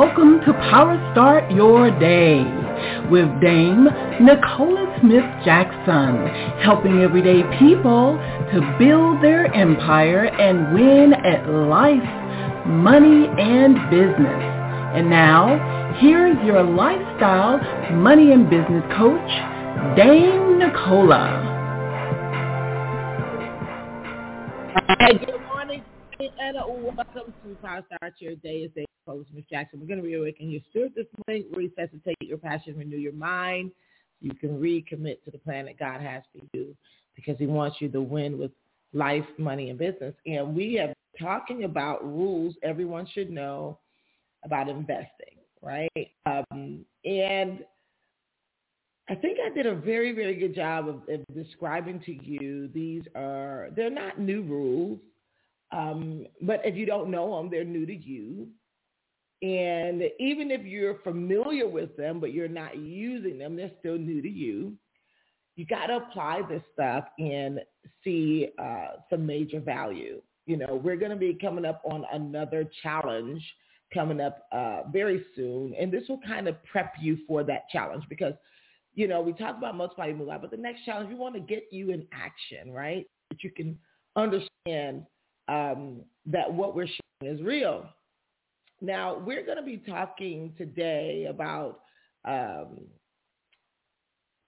[0.00, 2.42] welcome to Power Start Your Day
[3.10, 3.84] with Dame
[4.18, 6.26] Nicola Smith Jackson,
[6.62, 8.16] helping everyday people
[8.50, 14.42] to build their empire and win at life, money, and business.
[14.96, 17.60] And now, here's your lifestyle,
[17.92, 21.49] money, and business coach, Dame Nicola.
[26.42, 28.62] And welcome to Power Start Your Day.
[28.62, 29.78] It's Dame Coach Miss Jackson.
[29.78, 33.72] We're going to reawaken your spirit this morning, resuscitate your passion, renew your mind.
[34.18, 36.74] So you can recommit to the plan that God has for you
[37.14, 38.52] because he wants you to win with
[38.94, 40.14] life, money, and business.
[40.24, 43.78] And we have talking about rules everyone should know
[44.42, 46.10] about investing, right?
[46.24, 47.66] Um, and
[49.10, 53.02] I think I did a very, very good job of, of describing to you these
[53.14, 55.00] are, they're not new rules,
[55.72, 58.48] um, but if you don't know them, they're new to you.
[59.42, 64.20] And even if you're familiar with them, but you're not using them, they're still new
[64.20, 64.74] to you.
[65.56, 67.60] You got to apply this stuff and
[68.04, 70.20] see uh, some major value.
[70.46, 73.42] You know, we're going to be coming up on another challenge
[73.92, 78.04] coming up uh, very soon, and this will kind of prep you for that challenge
[78.08, 78.34] because,
[78.94, 81.34] you know, we talked about multiply your move out, but the next challenge we want
[81.34, 83.06] to get you in action, right?
[83.30, 83.76] That you can
[84.16, 85.04] understand
[85.50, 87.86] um, that what we're sharing is real.
[88.80, 91.80] Now, we're going to be talking today about
[92.24, 92.78] um,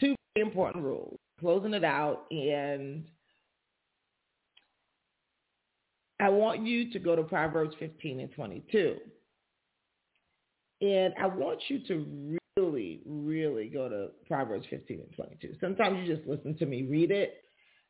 [0.00, 3.04] two important rules, closing it out, and
[6.18, 8.96] I want you to go to Proverbs 15 and 22.
[10.80, 15.54] And I want you to really, really go to Proverbs 15 and 22.
[15.60, 17.42] Sometimes you just listen to me read it.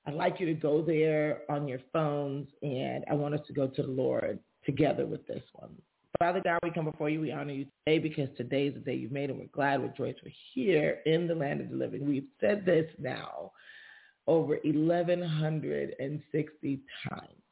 [0.06, 3.66] I'd like you to go there on your phones, and I want us to go
[3.66, 5.70] to the Lord together with this one.
[6.18, 7.20] Father God, we come before you.
[7.20, 9.88] We honor you today because today is the day you've made, and we're glad, we're
[9.88, 12.06] joyous, we're here in the land of the living.
[12.06, 13.50] We've said this now
[14.26, 17.42] over 1,160 times,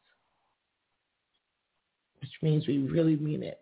[2.21, 3.61] which means we really mean it.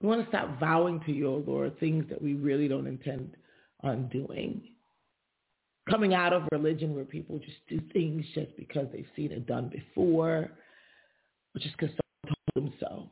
[0.00, 3.36] We want to stop vowing to you, O Lord, things that we really don't intend
[3.82, 4.73] on doing.
[5.90, 9.68] Coming out of religion where people just do things just because they've seen it done
[9.68, 10.50] before,
[11.54, 13.10] or just because someone told them so.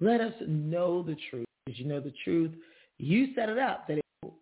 [0.00, 1.46] Let us know the truth.
[1.68, 2.52] As you know the truth,
[2.98, 4.36] you set it up that it will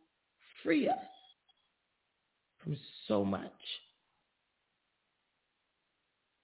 [0.62, 0.96] free us
[2.62, 2.76] from
[3.08, 3.52] so much,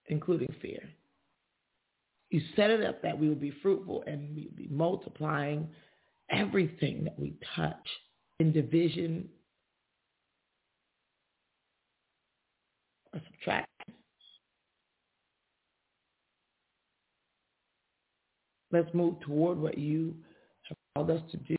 [0.06, 0.82] including fear.
[2.30, 5.68] You set it up that we will be fruitful and we will be multiplying
[6.30, 7.86] everything that we touch
[8.38, 9.28] in division
[13.14, 13.66] or subtraction.
[18.70, 20.14] Let's move toward what you
[20.68, 21.56] have called us to do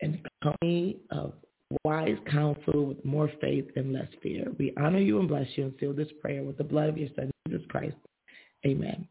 [0.00, 1.34] and the company of
[1.84, 4.46] wise counsel with more faith and less fear.
[4.58, 7.08] We honor you and bless you and seal this prayer with the blood of your
[7.14, 7.96] son, Jesus Christ.
[8.66, 9.06] Amen.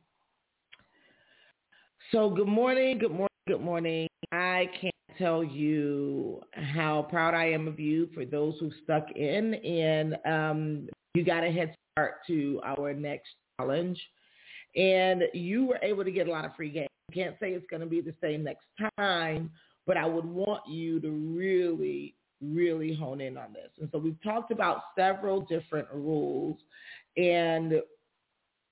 [2.11, 4.07] So good morning, good morning, good morning.
[4.31, 9.53] I can't tell you how proud I am of you for those who stuck in
[9.55, 13.29] and um, you got a head start to our next
[13.59, 13.99] challenge.
[14.75, 16.89] And you were able to get a lot of free games.
[17.13, 18.65] Can't say it's going to be the same next
[18.97, 19.49] time,
[19.85, 23.71] but I would want you to really, really hone in on this.
[23.79, 26.57] And so we've talked about several different rules
[27.15, 27.81] and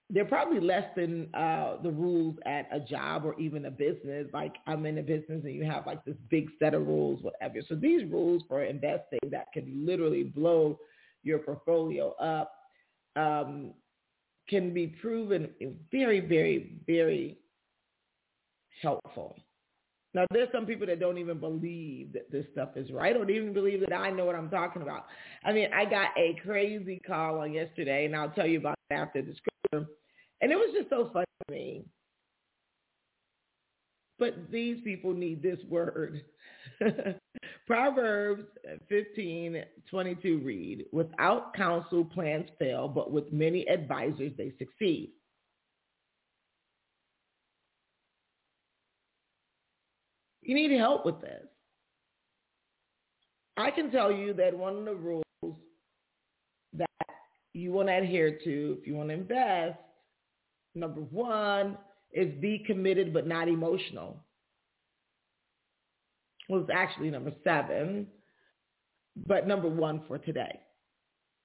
[0.10, 4.28] they're probably less than uh, the rules at a job or even a business.
[4.34, 7.56] Like I'm in a business and you have like this big set of rules, whatever.
[7.68, 10.80] So these rules for investing that can literally blow
[11.24, 12.52] your portfolio up
[13.16, 13.74] um,
[14.48, 15.50] can be proven
[15.92, 17.40] very, very, very
[18.82, 19.36] helpful.
[20.14, 23.14] Now, there's some people that don't even believe that this stuff is right.
[23.14, 25.08] Don't even believe that I know what I'm talking about.
[25.44, 28.94] I mean, I got a crazy call on yesterday, and I'll tell you about it
[28.94, 29.90] after the scripture.
[30.46, 31.86] And it was just so funny to me.
[34.20, 36.22] But these people need this word.
[37.66, 38.44] Proverbs
[38.88, 45.14] 15, 22 read, without counsel plans fail, but with many advisors they succeed.
[50.44, 51.48] You need help with this.
[53.58, 55.24] I can tell you that one of the rules
[56.74, 56.88] that
[57.54, 59.80] you want to adhere to if you want to invest,
[60.76, 61.78] number one,
[62.14, 64.24] is be committed but not emotional.
[66.48, 68.08] Well, it's actually number seven,
[69.26, 70.60] but number one for today.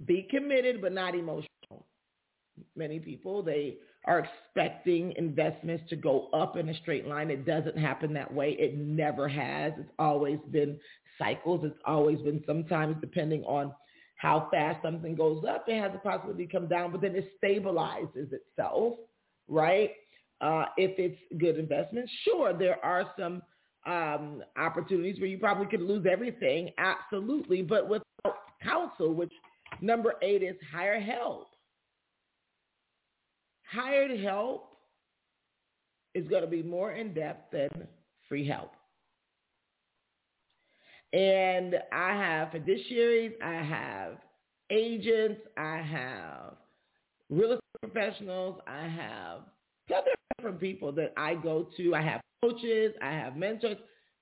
[0.04, 1.46] Be committed but not emotional.
[2.76, 3.42] many people.
[3.42, 7.30] They are expecting investments to go up in a straight line.
[7.30, 8.56] It doesn't happen that way.
[8.58, 9.72] It never has.
[9.78, 10.78] It's always been
[11.18, 11.62] cycles.
[11.64, 13.72] It's always been sometimes depending on
[14.20, 17.32] how fast something goes up, it has a possibility to come down, but then it
[17.42, 18.94] stabilizes itself,
[19.50, 19.90] right?
[20.40, 23.42] Uh, if it's good investment, sure, there are some
[23.86, 29.32] um, opportunities where you probably could lose everything, absolutely, but without counsel, which
[29.82, 31.48] number eight is hire help.
[33.70, 34.68] Hired help
[36.14, 37.68] is going to be more in-depth than
[38.28, 38.72] free help.
[41.12, 44.18] And I have fiduciaries, I have
[44.70, 46.54] agents, I have
[47.30, 49.40] real estate professionals, I have
[49.96, 51.94] other different people that I go to.
[51.94, 53.76] I have coaches, I have mentors,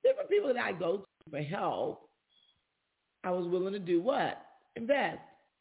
[0.04, 2.08] different people that I go to for help.
[3.24, 4.40] I was willing to do what?
[4.76, 5.18] Invest.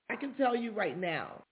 [0.09, 1.43] I can tell you right now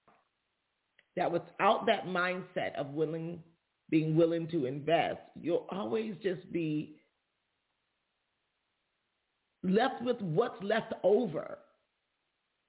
[1.15, 3.41] that without that mindset of willing,
[3.89, 6.97] being willing to invest, you'll always just be
[9.63, 11.57] left with what's left over.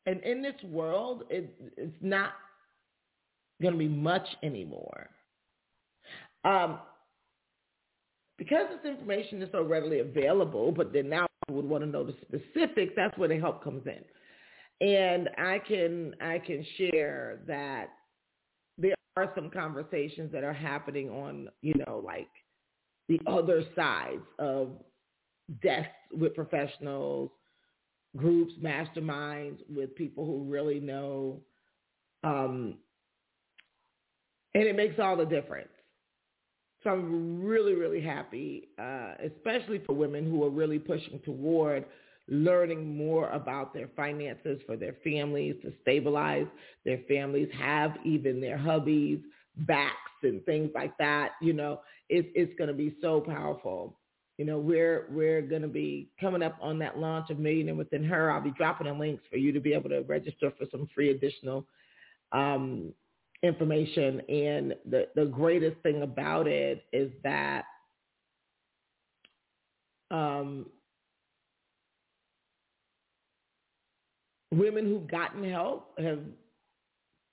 [0.06, 2.30] And in this world, it, it's not
[3.60, 5.08] going to be much anymore.
[6.44, 6.78] Um,
[8.38, 12.04] because this information is so readily available, but then now I would want to know
[12.04, 14.04] the specifics, that's where the help comes in.
[14.86, 17.86] And I can I can share that
[18.76, 22.28] there are some conversations that are happening on, you know, like
[23.08, 24.72] the other sides of
[25.62, 27.30] desks with professionals,
[28.16, 31.40] groups, masterminds with people who really know.
[32.22, 32.74] Um,
[34.56, 35.68] and it makes all the difference.
[36.82, 41.84] So I'm really, really happy, uh, especially for women who are really pushing toward
[42.28, 46.46] learning more about their finances for their families to stabilize
[46.84, 49.22] their families, have even their hubbies
[49.58, 51.32] backs and things like that.
[51.42, 53.98] You know, it's it's going to be so powerful.
[54.38, 58.04] You know, we're we're going to be coming up on that launch of Millionaire Within
[58.04, 58.30] Her.
[58.30, 61.10] I'll be dropping the links for you to be able to register for some free
[61.10, 61.66] additional
[62.32, 62.92] um,
[63.46, 64.20] information.
[64.28, 67.64] And the the greatest thing about it is that
[70.10, 70.66] um,
[74.52, 76.20] women who've gotten help have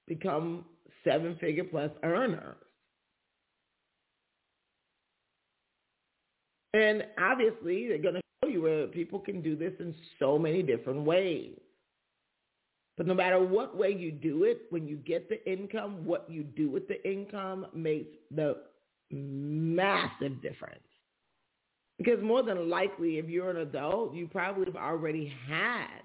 [0.07, 0.65] become
[1.03, 2.55] seven figure plus earners.
[6.73, 10.63] And obviously, they're going to show you where people can do this in so many
[10.63, 11.59] different ways.
[12.95, 16.43] But no matter what way you do it, when you get the income, what you
[16.43, 18.57] do with the income makes the
[19.11, 20.79] massive difference.
[21.97, 26.01] Because more than likely, if you're an adult, you probably have already had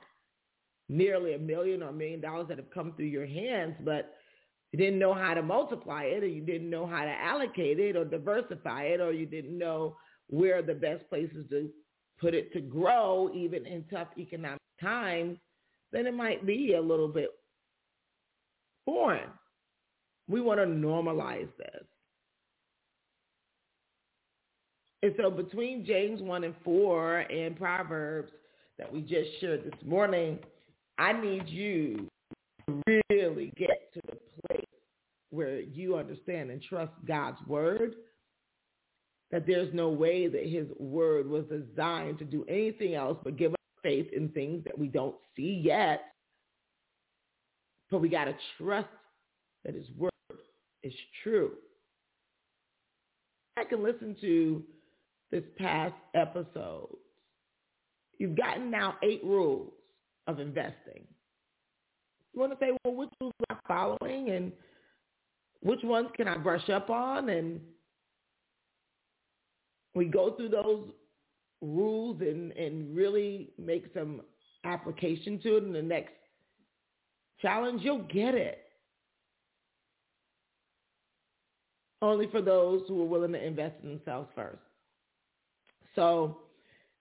[0.89, 4.15] nearly a million or a million dollars that have come through your hands, but
[4.73, 7.97] you didn't know how to multiply it or you didn't know how to allocate it
[7.97, 9.97] or diversify it or you didn't know
[10.29, 11.71] where the best places to
[12.21, 15.39] put it to grow even in tough economic times,
[15.93, 17.31] then it might be a little bit
[18.85, 19.31] foreign.
[20.29, 21.85] We want to normalize this.
[25.03, 28.33] And so between James 1 and 4 and Proverbs
[28.79, 30.39] that we just shared this morning,
[30.99, 32.09] I need you
[32.67, 34.19] to really get to the
[34.49, 34.65] place
[35.31, 37.95] where you understand and trust God's word
[39.31, 43.55] that there's no way that his word was designed to do anything else but give
[43.83, 46.13] faith in things that we don't see yet.
[47.91, 48.89] But we got to trust
[49.65, 50.11] that his word
[50.83, 50.93] is
[51.23, 51.53] true.
[53.57, 54.63] I can listen to
[55.31, 56.97] this past episode.
[58.19, 59.73] You've gotten now eight rules
[60.27, 61.07] of investing.
[62.33, 64.53] You want to say, well, which rules am I following and
[65.61, 67.61] which ones can I brush up on and
[69.95, 70.89] we go through those
[71.61, 74.23] rules and, and really make some
[74.65, 76.13] application to it in the next
[77.41, 78.65] challenge, you'll get it.
[82.01, 84.59] Only for those who are willing to invest in themselves first.
[85.97, 86.39] So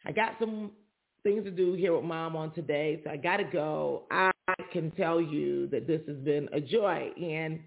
[0.06, 0.72] I got some
[1.24, 4.04] things to do here with mom on today, so I got to go.
[4.10, 4.32] I
[4.72, 7.12] can tell you that this has been a joy.
[7.22, 7.60] And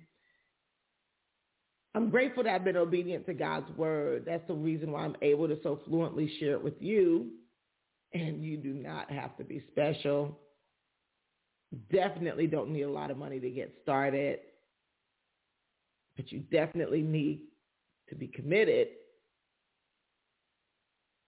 [1.94, 4.24] I'm grateful that I've been obedient to God's word.
[4.24, 7.30] That's the reason why I'm able to so fluently share it with you.
[8.12, 10.38] And you do not have to be special.
[11.92, 14.40] Definitely don't need a lot of money to get started.
[16.16, 17.42] But you definitely need
[18.08, 18.88] to be committed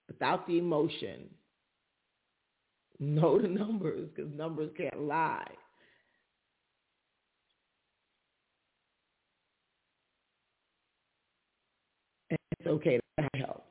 [0.09, 1.29] without the emotion.
[3.01, 5.51] Know the numbers because numbers can't lie.
[12.67, 13.01] Okay.
[13.19, 13.63] That helps.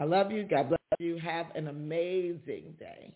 [0.00, 0.44] I love you.
[0.44, 1.18] God bless you.
[1.18, 3.14] Have an amazing day.